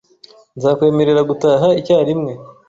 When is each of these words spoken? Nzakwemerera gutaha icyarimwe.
Nzakwemerera 0.57 1.21
gutaha 1.29 1.67
icyarimwe. 1.79 2.31